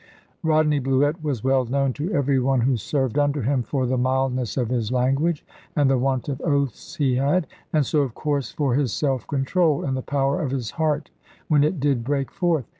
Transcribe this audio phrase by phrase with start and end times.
[0.41, 4.57] Rodney Bluett was well known to every one who served under him for the mildness
[4.57, 8.73] of his language, and the want of oaths he had; and so, of course, for
[8.73, 11.11] his self control, and the power of his heart
[11.49, 12.65] when it did break forth.